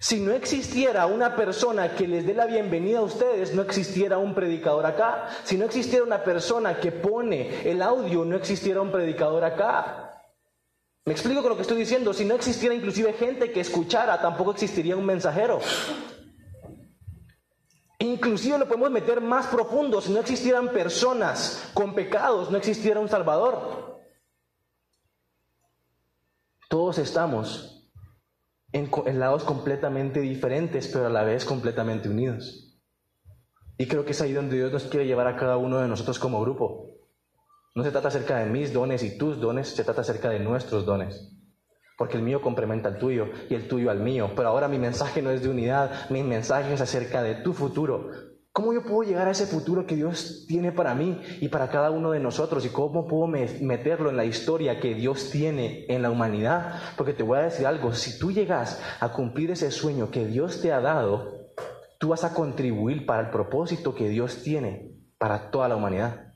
[0.00, 4.32] Si no existiera una persona que les dé la bienvenida a ustedes, no existiera un
[4.32, 5.28] predicador acá.
[5.42, 10.07] Si no existiera una persona que pone el audio, no existiera un predicador acá.
[11.08, 12.12] Me explico con lo que estoy diciendo.
[12.12, 15.58] Si no existiera inclusive gente que escuchara, tampoco existiría un mensajero.
[17.98, 20.02] Inclusive lo podemos meter más profundo.
[20.02, 24.02] Si no existieran personas con pecados, no existiera un Salvador.
[26.68, 27.90] Todos estamos
[28.72, 32.78] en, en lados completamente diferentes, pero a la vez completamente unidos.
[33.78, 36.18] Y creo que es ahí donde Dios nos quiere llevar a cada uno de nosotros
[36.18, 36.87] como grupo.
[37.78, 40.84] No se trata acerca de mis dones y tus dones, se trata acerca de nuestros
[40.84, 41.30] dones.
[41.96, 44.32] Porque el mío complementa al tuyo y el tuyo al mío.
[44.34, 48.10] Pero ahora mi mensaje no es de unidad, mi mensaje es acerca de tu futuro.
[48.50, 51.92] ¿Cómo yo puedo llegar a ese futuro que Dios tiene para mí y para cada
[51.92, 52.66] uno de nosotros?
[52.66, 56.80] ¿Y cómo puedo meterlo en la historia que Dios tiene en la humanidad?
[56.96, 60.60] Porque te voy a decir algo, si tú llegas a cumplir ese sueño que Dios
[60.60, 61.30] te ha dado,
[62.00, 66.27] tú vas a contribuir para el propósito que Dios tiene para toda la humanidad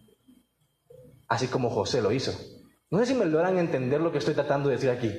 [1.33, 2.33] así como José lo hizo.
[2.91, 5.11] No sé si me logran entender lo que estoy tratando de decir aquí.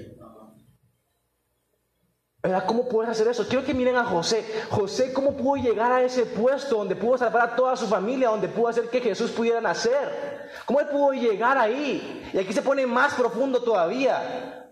[2.68, 3.48] ¿Cómo puedes hacer eso?
[3.48, 4.46] Quiero que miren a José.
[4.70, 8.48] José, ¿cómo pudo llegar a ese puesto donde pudo salvar a toda su familia, donde
[8.48, 10.52] pudo hacer que Jesús pudiera nacer?
[10.66, 12.30] ¿Cómo él pudo llegar ahí?
[12.32, 14.70] Y aquí se pone más profundo todavía.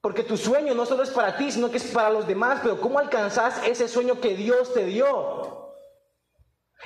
[0.00, 2.60] Porque tu sueño no solo es para ti, sino que es para los demás.
[2.62, 5.67] Pero ¿cómo alcanzas ese sueño que Dios te dio?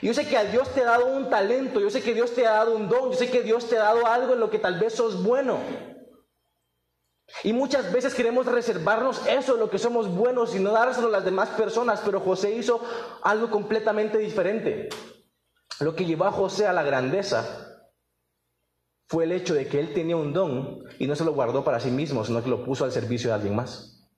[0.00, 2.46] Yo sé que a Dios te ha dado un talento, yo sé que Dios te
[2.46, 4.58] ha dado un don, yo sé que Dios te ha dado algo en lo que
[4.58, 5.58] tal vez sos bueno.
[7.44, 11.24] Y muchas veces queremos reservarnos eso, lo que somos buenos, y no dárselo a las
[11.24, 12.80] demás personas, pero José hizo
[13.22, 14.88] algo completamente diferente.
[15.80, 17.90] Lo que llevó a José a la grandeza
[19.08, 21.80] fue el hecho de que él tenía un don y no se lo guardó para
[21.80, 24.08] sí mismo, sino que lo puso al servicio de alguien más.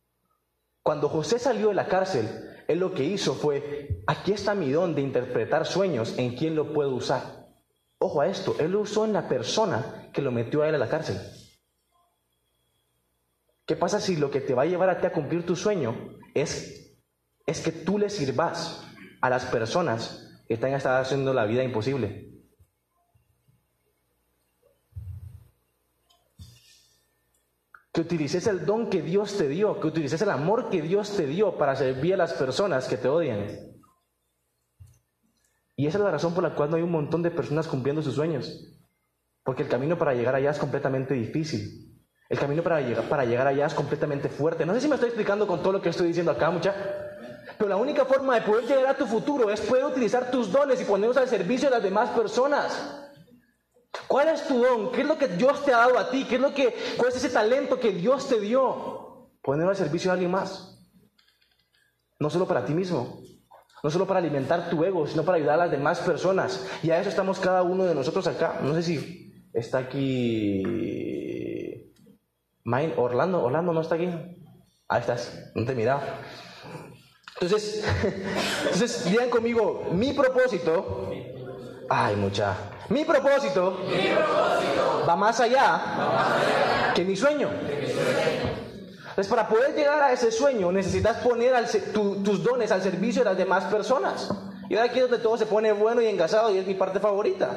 [0.82, 4.94] Cuando José salió de la cárcel, él lo que hizo fue, aquí está mi don
[4.94, 7.48] de interpretar sueños, ¿en quién lo puedo usar?
[7.98, 10.78] Ojo a esto, él lo usó en la persona que lo metió a él a
[10.78, 11.18] la cárcel.
[13.66, 16.18] ¿Qué pasa si lo que te va a llevar a ti a cumplir tu sueño
[16.34, 16.98] es,
[17.46, 18.84] es que tú le sirvas
[19.22, 22.33] a las personas que están haciendo la vida imposible?
[27.94, 31.28] Que utilices el don que Dios te dio, que utilices el amor que Dios te
[31.28, 33.46] dio para servir a las personas que te odian.
[35.76, 38.02] Y esa es la razón por la cual no hay un montón de personas cumpliendo
[38.02, 38.68] sus sueños.
[39.44, 42.02] Porque el camino para llegar allá es completamente difícil.
[42.28, 44.66] El camino para llegar, para llegar allá es completamente fuerte.
[44.66, 46.74] No sé si me estoy explicando con todo lo que estoy diciendo acá, mucha.
[47.56, 50.80] Pero la única forma de poder llegar a tu futuro es poder utilizar tus dones
[50.80, 53.03] y ponerlos al servicio de las demás personas.
[54.06, 54.92] ¿Cuál es tu don?
[54.92, 56.24] ¿Qué es lo que Dios te ha dado a ti?
[56.24, 59.30] ¿Qué es lo que, ¿Cuál es ese talento que Dios te dio?
[59.42, 60.78] Ponerlo al servicio de alguien más.
[62.18, 63.20] No solo para ti mismo,
[63.82, 66.66] no solo para alimentar tu ego, sino para ayudar a las demás personas.
[66.82, 68.60] Y a eso estamos cada uno de nosotros acá.
[68.62, 70.62] No sé si está aquí
[72.64, 73.42] Mine, Orlando.
[73.44, 74.08] Orlando no está aquí.
[74.88, 76.02] Ahí estás, no te miraba.
[77.34, 77.84] Entonces,
[78.64, 81.10] entonces digan conmigo, mi propósito.
[81.90, 82.56] Ay, mucha.
[82.90, 83.78] Mi propósito,
[85.08, 87.48] va, más allá, que mi sueño.
[89.08, 91.54] Entonces, para poder llegar a ese sueño, necesitas poner
[91.92, 94.30] tus dones al servicio de las demás personas.
[94.68, 96.98] Y ahora aquí es donde todo se pone bueno y engasado y es mi parte
[97.00, 97.50] favorita.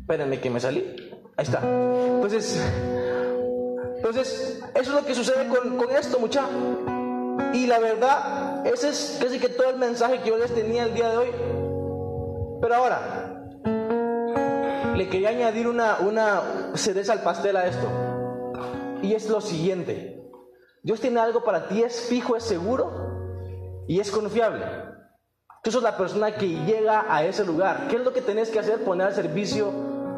[0.00, 0.94] Espérenme que me salí.
[1.36, 1.60] Ahí está.
[1.62, 2.60] Entonces,
[3.96, 6.50] entonces eso es lo que sucede con, con esto, muchachos.
[7.54, 10.94] Y la verdad, ese es casi que todo el mensaje que yo les tenía el
[10.94, 11.28] día de hoy.
[12.60, 13.27] Pero ahora,
[14.98, 16.42] le quería añadir una, una
[16.74, 17.86] cereza al pastel a esto.
[19.00, 20.20] Y es lo siguiente.
[20.82, 24.66] Dios tiene algo para ti, es fijo, es seguro y es confiable.
[25.62, 27.86] Tú sos la persona que llega a ese lugar.
[27.88, 28.82] ¿Qué es lo que tenés que hacer?
[28.82, 29.72] Poner al servicio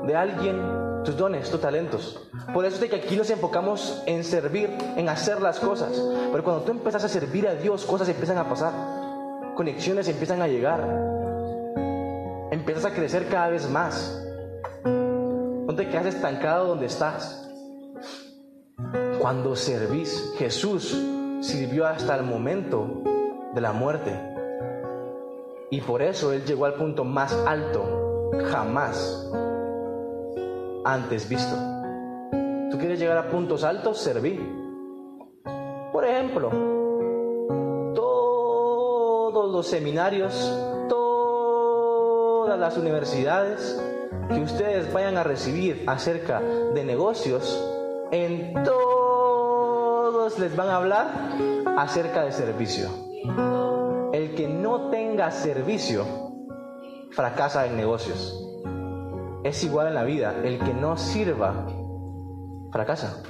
[0.07, 0.59] de alguien
[1.05, 2.31] tus dones, tus talentos.
[2.55, 5.93] Por eso es de que aquí nos enfocamos en servir, en hacer las cosas.
[6.33, 8.73] Pero cuando tú empiezas a servir a Dios, cosas empiezan a pasar.
[9.57, 10.81] Conexiones empiezan a llegar.
[12.51, 14.27] Empiezas a crecer cada vez más.
[15.71, 17.49] No te quedas estancado donde estás.
[19.21, 21.01] Cuando servís, Jesús
[21.43, 23.05] sirvió hasta el momento
[23.55, 24.21] de la muerte.
[25.71, 27.85] Y por eso Él llegó al punto más alto
[28.51, 29.31] jamás
[30.85, 31.55] antes visto.
[32.73, 33.99] ¿Tú quieres llegar a puntos altos?
[33.99, 34.41] Servir.
[35.93, 36.51] Por ejemplo,
[37.95, 40.35] todos los seminarios,
[40.89, 43.81] todas las universidades,
[44.29, 47.59] que ustedes vayan a recibir acerca de negocios,
[48.11, 51.09] en todos les van a hablar
[51.79, 52.89] acerca de servicio.
[54.13, 56.05] El que no tenga servicio
[57.13, 58.37] fracasa en negocios.
[59.45, 60.35] Es igual en la vida.
[60.45, 61.67] El que no sirva
[62.73, 63.23] fracasa.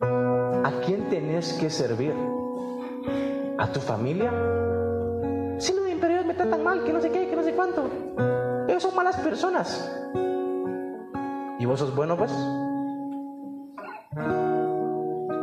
[0.00, 2.14] ¿A quién tenés que servir?
[3.58, 4.30] ¿A tu familia?
[5.58, 7.84] Si los imperios me tratan mal, que no sé qué, que no sé cuánto.
[8.68, 9.90] Ellos son malas personas.
[11.58, 12.32] ¿Y vos sos bueno, pues?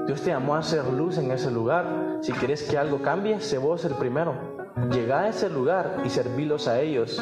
[0.08, 1.86] Dios te llamó a hacer luz en ese lugar.
[2.21, 4.34] Si quieres que algo cambie, sé vos el primero.
[4.89, 7.21] Llega a ese lugar y servílos a ellos.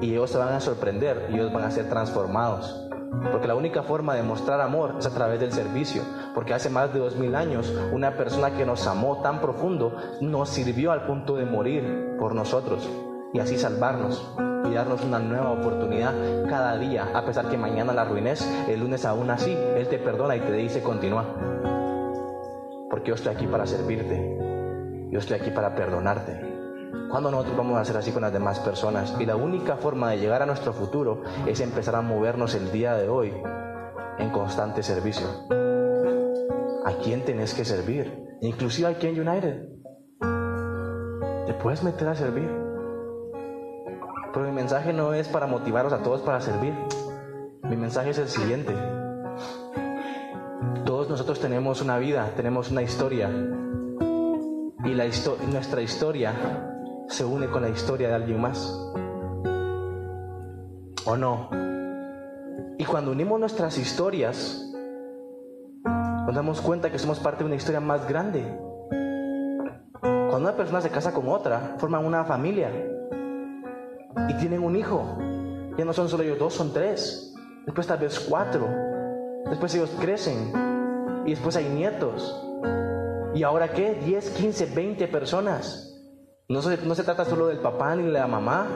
[0.00, 2.86] Y ellos se van a sorprender y ellos van a ser transformados.
[3.32, 6.02] Porque la única forma de mostrar amor es a través del servicio.
[6.34, 10.50] Porque hace más de dos mil años una persona que nos amó tan profundo nos
[10.50, 12.88] sirvió al punto de morir por nosotros
[13.32, 14.34] y así salvarnos
[14.68, 16.12] y darnos una nueva oportunidad
[16.48, 20.36] cada día, a pesar que mañana la arruines, el lunes aún así, Él te perdona
[20.36, 21.24] y te dice continúa.
[22.90, 24.36] Porque yo estoy aquí para servirte,
[25.10, 26.48] yo estoy aquí para perdonarte.
[27.08, 29.16] cuando nosotros vamos a hacer así con las demás personas?
[29.18, 32.94] Y la única forma de llegar a nuestro futuro es empezar a movernos el día
[32.94, 33.32] de hoy
[34.18, 35.26] en constante servicio.
[36.84, 38.38] ¿A quién tenés que servir?
[38.42, 39.68] Inclusive aquí en United.
[41.46, 42.69] Te puedes meter a servir.
[44.32, 46.74] Pero mi mensaje no es para motivarlos a todos para servir.
[47.64, 48.72] Mi mensaje es el siguiente.
[50.84, 53.28] Todos nosotros tenemos una vida, tenemos una historia.
[54.84, 54.94] Y
[55.52, 56.32] nuestra historia
[57.08, 58.72] se une con la historia de alguien más.
[61.06, 61.50] ¿O no?
[62.78, 64.64] Y cuando unimos nuestras historias,
[65.84, 68.44] nos damos cuenta que somos parte de una historia más grande.
[70.00, 72.70] Cuando una persona se casa con otra, forman una familia
[74.28, 75.04] y tienen un hijo.
[75.76, 77.34] Ya no son solo ellos dos, son tres.
[77.64, 78.68] Después tal vez cuatro.
[79.48, 80.52] Después ellos crecen.
[81.26, 82.46] Y después hay nietos.
[83.34, 83.94] ¿Y ahora qué?
[83.94, 85.86] 10, 15, 20 personas.
[86.48, 88.66] No se, no se trata solo del papá ni de la mamá,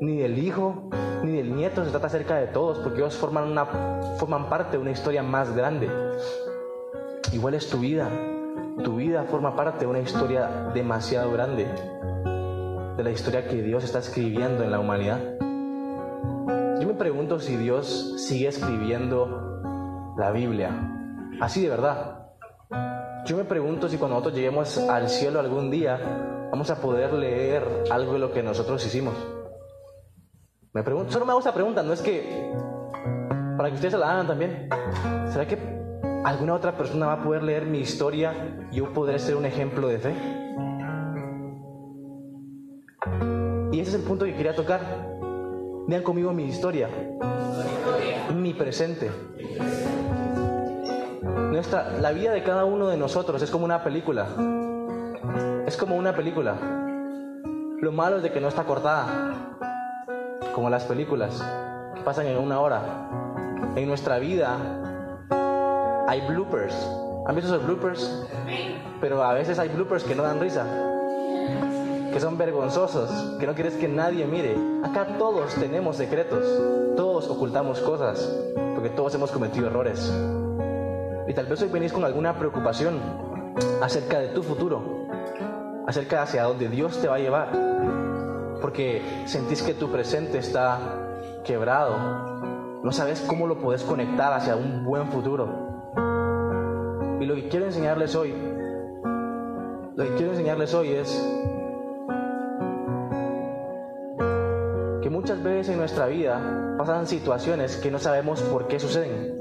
[0.00, 0.90] ni del hijo,
[1.22, 1.84] ni del nieto.
[1.84, 3.64] Se trata acerca de todos, porque ellos forman, una,
[4.18, 5.88] forman parte de una historia más grande.
[7.32, 8.10] Igual es tu vida.
[8.84, 11.66] Tu vida forma parte de una historia demasiado grande
[12.96, 15.20] de la historia que Dios está escribiendo en la humanidad.
[16.80, 20.92] Yo me pregunto si Dios sigue escribiendo la Biblia
[21.42, 22.28] Así de verdad.
[23.26, 25.98] Yo me pregunto si cuando nosotros lleguemos al cielo algún día
[26.52, 29.14] vamos a poder leer algo de lo que nosotros hicimos.
[30.72, 32.52] Me pregunto, solo me hago esa pregunta, no es que
[33.56, 34.68] para que ustedes se la hagan también.
[35.32, 35.58] ¿Será que
[36.24, 39.88] alguna otra persona va a poder leer mi historia y yo podré ser un ejemplo
[39.88, 40.41] de fe?
[43.72, 44.80] Y ese es el punto que quería tocar.
[45.86, 46.88] Vean conmigo mi historia,
[48.34, 49.10] mi presente.
[51.50, 54.26] Nuestra, la vida de cada uno de nosotros es como una película.
[55.66, 56.56] Es como una película.
[57.80, 59.58] Lo malo es de que no está cortada,
[60.54, 61.44] como las películas
[61.94, 62.80] que pasan en una hora.
[63.74, 64.56] En nuestra vida
[66.06, 66.74] hay bloopers.
[67.26, 68.26] ¿Han visto esos bloopers?
[69.00, 70.64] Pero a veces hay bloopers que no dan risa,
[72.12, 74.54] que son vergonzosos, que no quieres que nadie mire.
[74.84, 76.44] Acá todos tenemos secretos,
[76.94, 78.30] todos ocultamos cosas,
[78.74, 80.12] porque todos hemos cometido errores.
[81.26, 83.00] Y tal vez hoy venís con alguna preocupación
[83.80, 85.06] acerca de tu futuro,
[85.86, 87.50] acerca de hacia dónde Dios te va a llevar,
[88.60, 90.78] porque sentís que tu presente está
[91.44, 91.96] quebrado,
[92.82, 95.48] no sabes cómo lo puedes conectar hacia un buen futuro.
[97.20, 98.34] Y lo que quiero enseñarles hoy,
[99.94, 101.08] lo que quiero enseñarles hoy es
[105.22, 109.38] muchas veces en nuestra vida pasan situaciones que no sabemos por qué suceden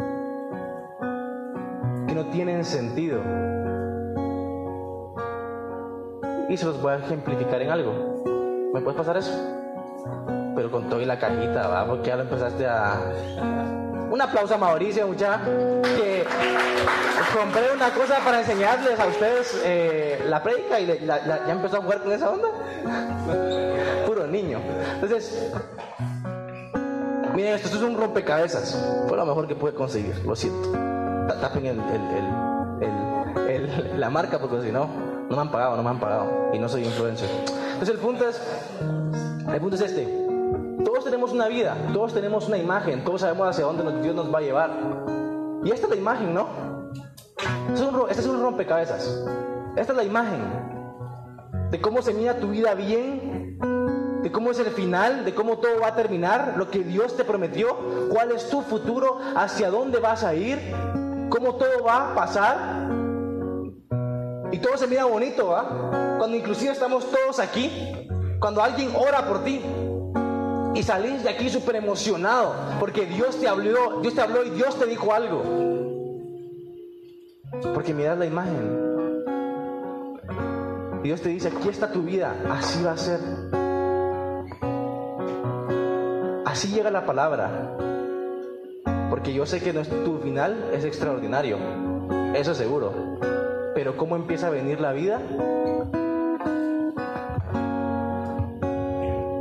[2.14, 3.20] no tienen sentido.
[6.50, 8.22] Y se los voy a ejemplificar en algo.
[8.74, 9.32] ¿Me puedes pasar eso?
[10.56, 11.88] Pero con todo y la cajita, ¿va?
[11.88, 13.00] Porque ya lo empezaste a...
[14.12, 15.40] Un aplauso a Mauricio, mucha
[15.84, 16.26] que
[17.38, 22.02] compré una cosa para enseñarles a ustedes eh, la prédica y ya empezó a jugar
[22.04, 22.48] con esa onda.
[24.06, 24.60] Puro niño.
[24.96, 25.52] Entonces,
[27.34, 28.78] miren, esto, esto es un rompecabezas.
[29.08, 30.92] Fue lo mejor que pude conseguir, lo siento
[31.42, 31.80] tapen el,
[34.00, 34.88] la marca porque si no,
[35.30, 36.52] no me han pagado, no me han pagado.
[36.54, 37.30] Y no soy influencer.
[37.74, 38.42] Entonces el punto es,
[39.52, 40.08] el punto es este.
[40.86, 44.40] Todos tenemos una vida, todos tenemos una imagen, todos sabemos hacia dónde Dios nos va
[44.40, 44.72] a llevar.
[45.64, 46.48] Y esta es la imagen, ¿no?
[47.70, 49.24] Este es un rompecabezas.
[49.76, 50.42] Esta es la imagen
[51.72, 53.58] de cómo se mira tu vida bien,
[54.22, 57.24] de cómo es el final, de cómo todo va a terminar, lo que Dios te
[57.24, 57.78] prometió,
[58.10, 60.60] cuál es tu futuro, hacia dónde vas a ir
[61.32, 62.90] cómo todo va a pasar.
[64.52, 66.18] Y todo se mira bonito, ¿va?
[66.20, 67.72] Cuando inclusive estamos todos aquí,
[68.40, 69.62] cuando alguien ora por ti
[70.76, 74.78] y salís de aquí súper emocionado porque Dios te habló, Dios te habló y Dios
[74.78, 75.81] te dijo algo.
[77.74, 78.92] Porque miras la imagen.
[81.04, 83.20] Dios te dice, aquí está tu vida, así va a ser.
[86.46, 87.76] Así llega la palabra.
[89.10, 91.58] Porque yo sé que tu final es extraordinario,
[92.34, 92.94] eso seguro.
[93.76, 95.20] Pero ¿cómo empieza a venir la vida?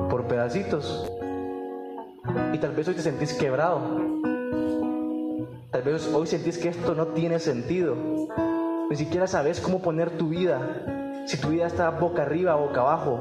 [0.09, 1.09] Por pedacitos.
[2.53, 3.81] Y tal vez hoy te sentís quebrado.
[5.71, 7.97] Tal vez hoy sentís que esto no tiene sentido.
[8.91, 11.25] Ni siquiera sabes cómo poner tu vida.
[11.27, 13.21] Si tu vida está boca arriba boca abajo.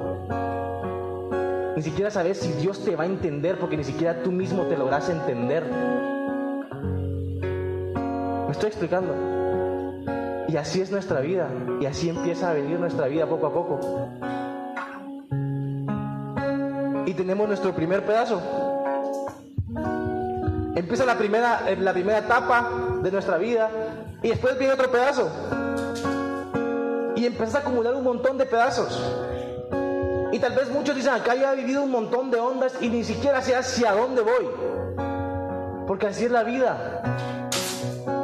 [1.75, 4.77] Ni siquiera sabes si Dios te va a entender porque ni siquiera tú mismo te
[4.77, 5.63] logras entender
[8.59, 9.15] estoy explicando?
[10.49, 11.49] Y así es nuestra vida.
[11.79, 13.79] Y así empieza a venir nuestra vida poco a poco.
[17.05, 18.41] Y tenemos nuestro primer pedazo.
[20.79, 23.69] Empieza la primera, eh, la primera etapa de nuestra vida.
[24.21, 25.29] Y después viene otro pedazo.
[27.17, 28.97] Y empiezas a acumular un montón de pedazos.
[30.31, 33.03] Y tal vez muchos dicen, acá ya he vivido un montón de ondas y ni
[33.03, 34.47] siquiera sé hacia dónde voy.
[35.85, 37.01] Porque así es la vida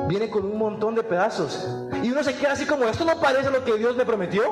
[0.07, 1.67] viene con un montón de pedazos.
[2.03, 4.43] Y uno se queda así como, esto no parece lo que Dios me prometió.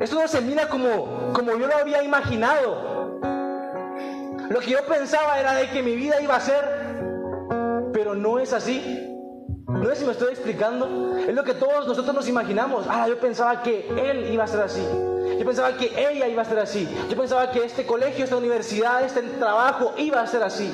[0.00, 2.99] Esto no se mira como, como yo lo había imaginado.
[4.50, 6.64] Lo que yo pensaba era de que mi vida iba a ser,
[7.92, 9.06] pero no es así.
[9.68, 11.16] No sé si me estoy explicando.
[11.18, 12.84] Es lo que todos nosotros nos imaginamos.
[12.88, 14.82] Ah, yo pensaba que él iba a ser así.
[15.38, 16.88] Yo pensaba que ella iba a ser así.
[17.08, 20.68] Yo pensaba que este colegio, esta universidad, este trabajo iba a ser así.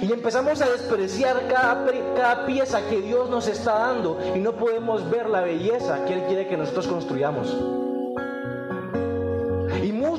[0.00, 1.84] Y empezamos a despreciar cada,
[2.14, 6.22] cada pieza que Dios nos está dando y no podemos ver la belleza que Él
[6.28, 7.85] quiere que nosotros construyamos.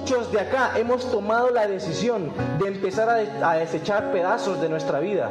[0.09, 5.01] Muchos de acá hemos tomado la decisión de empezar a, a desechar pedazos de nuestra
[5.01, 5.29] vida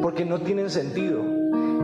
[0.00, 1.20] porque no tienen sentido.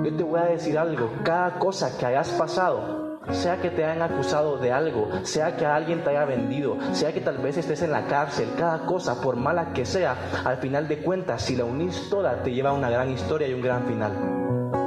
[0.05, 4.01] Yo te voy a decir algo, cada cosa que hayas pasado sea que te hayan
[4.01, 7.91] acusado de algo, sea que alguien te haya vendido, sea que tal vez estés en
[7.91, 12.09] la cárcel, cada cosa, por mala que sea, al final de cuentas, si la unís
[12.11, 14.78] toda, te lleva a una gran historia y un gran final.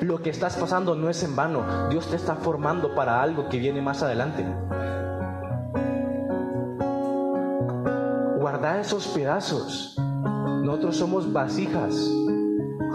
[0.00, 3.58] Lo que estás pasando no es en vano, Dios te está formando para algo que
[3.58, 4.46] viene más adelante.
[8.38, 9.96] Guarda esos pedazos.
[10.62, 12.10] Nosotros somos vasijas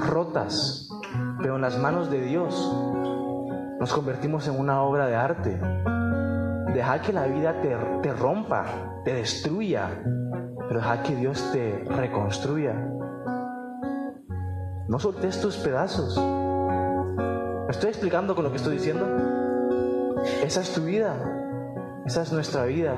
[0.08, 0.89] rotas,
[1.41, 2.56] pero en las manos de Dios
[3.80, 5.60] nos convertimos en una obra de arte.
[6.74, 9.89] Deja que la vida te, te rompa, te destruya,
[10.70, 12.74] pero deja que Dios te reconstruya.
[14.88, 16.43] No soltes tus pedazos.
[17.74, 19.03] ¿Me estoy explicando con lo que estoy diciendo?
[20.43, 21.15] Esa es tu vida.
[22.05, 22.93] Esa es nuestra vida.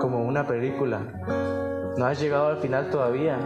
[0.00, 0.98] Como una película.
[1.96, 3.38] No has llegado al final todavía.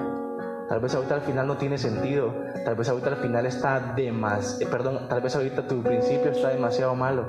[0.70, 2.34] Tal vez ahorita al final no tiene sentido.
[2.64, 4.72] Tal vez ahorita al final está demasiado...
[4.72, 7.26] perdón, tal vez ahorita tu principio está demasiado malo.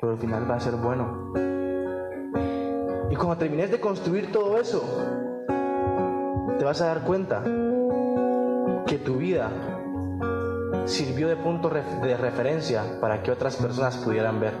[0.00, 1.34] Pero al final va a ser bueno.
[3.10, 4.82] Y cuando termines de construir todo eso,
[6.58, 7.44] te vas a dar cuenta
[8.86, 9.50] que tu vida
[10.88, 14.54] sirvió de punto de referencia para que otras personas pudieran ver,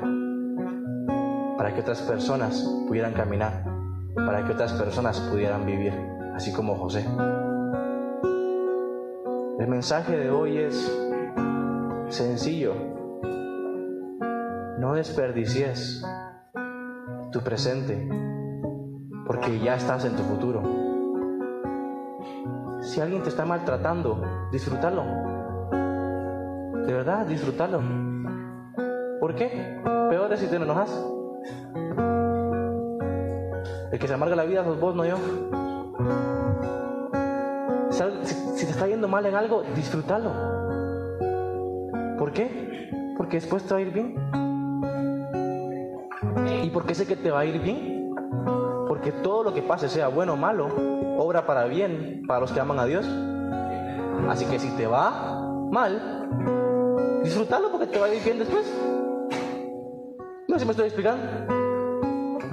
[1.56, 3.64] para que otras personas pudieran caminar,
[4.14, 5.94] para que otras personas pudieran vivir,
[6.34, 7.06] así como José.
[9.58, 10.98] El mensaje de hoy es
[12.08, 12.74] sencillo.
[14.78, 16.04] No desperdicies
[17.32, 18.06] tu presente,
[19.26, 20.62] porque ya estás en tu futuro.
[22.82, 24.22] Si alguien te está maltratando,
[24.52, 25.37] disfrútalo
[26.88, 27.82] de verdad, disfrutarlo.
[29.20, 29.78] ¿Por qué?
[30.08, 30.88] Peor es si te enojas.
[33.92, 35.16] El que se amarga la vida sos vos, no yo.
[37.90, 40.30] Si, te está yendo mal en algo, disfrútalo.
[42.18, 42.88] ¿Por qué?
[43.18, 44.14] Porque después te va a ir bien.
[46.64, 48.14] ¿Y por qué sé que te va a ir bien?
[48.88, 50.68] Porque todo lo que pase, sea bueno o malo,
[51.18, 53.06] obra para bien para los que aman a Dios.
[54.30, 56.18] Así que si te va mal,
[57.22, 58.66] disfrutarlo porque te va a ir bien después.
[60.48, 61.22] No sé si me estoy explicando.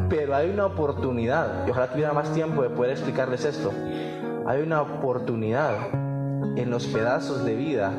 [0.10, 3.72] Pero hay una oportunidad, y ojalá tuviera más tiempo de poder explicarles esto.
[4.46, 5.76] Hay una oportunidad
[6.56, 7.92] en los pedazos de vida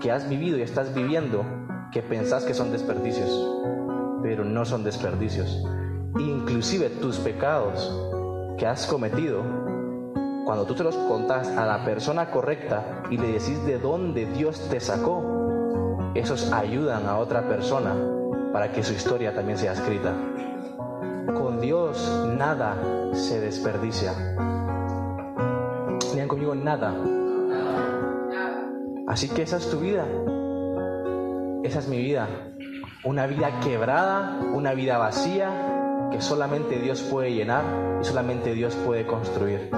[0.00, 1.44] que has vivido y estás viviendo
[1.92, 3.30] que pensás que son desperdicios,
[4.22, 5.64] pero no son desperdicios.
[6.18, 7.92] Inclusive tus pecados
[8.56, 9.42] que has cometido,
[10.44, 14.68] cuando tú te los contás a la persona correcta y le decís de dónde Dios
[14.70, 15.37] te sacó,
[16.18, 17.94] esos ayudan a otra persona
[18.52, 20.12] para que su historia también sea escrita.
[21.34, 22.76] Con Dios nada
[23.12, 24.12] se desperdicia.
[26.12, 26.94] Digan conmigo nada.
[29.06, 30.06] Así que esa es tu vida.
[31.62, 32.28] Esa es mi vida.
[33.04, 37.62] Una vida quebrada, una vida vacía que solamente Dios puede llenar
[38.00, 39.70] y solamente Dios puede construir.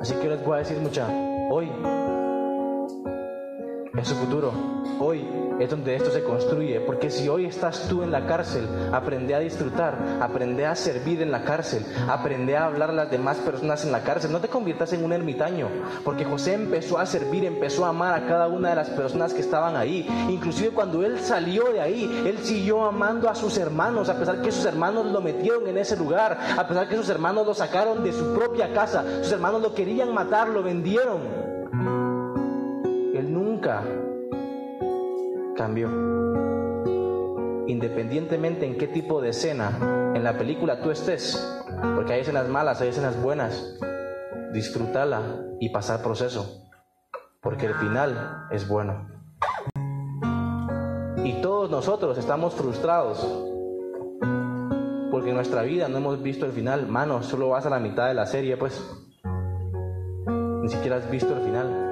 [0.00, 1.06] Así que les voy a decir mucha,
[1.50, 1.70] hoy
[3.98, 4.52] en su futuro.
[5.00, 5.28] Hoy
[5.58, 9.40] es donde esto se construye, porque si hoy estás tú en la cárcel, aprende a
[9.40, 13.90] disfrutar, aprende a servir en la cárcel, aprende a hablar a las demás personas en
[13.90, 14.30] la cárcel.
[14.30, 15.68] No te conviertas en un ermitaño,
[16.04, 19.40] porque José empezó a servir, empezó a amar a cada una de las personas que
[19.40, 20.06] estaban ahí.
[20.30, 24.52] Inclusive cuando él salió de ahí, él siguió amando a sus hermanos, a pesar que
[24.52, 28.12] sus hermanos lo metieron en ese lugar, a pesar que sus hermanos lo sacaron de
[28.12, 32.07] su propia casa, sus hermanos lo querían matar, lo vendieron
[35.58, 35.88] cambió.
[37.66, 41.60] Independientemente en qué tipo de escena en la película tú estés,
[41.96, 43.76] porque hay escenas malas, hay escenas buenas,
[44.52, 45.20] disfrútala
[45.60, 46.70] y pasar proceso,
[47.42, 49.08] porque el final es bueno.
[51.24, 53.26] Y todos nosotros estamos frustrados
[55.10, 56.86] porque en nuestra vida no hemos visto el final.
[56.86, 58.80] Mano, solo vas a la mitad de la serie, pues.
[60.62, 61.87] Ni siquiera has visto el final.